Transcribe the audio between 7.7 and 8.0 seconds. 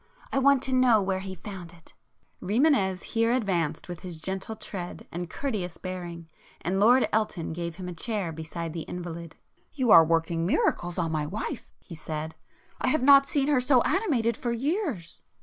him a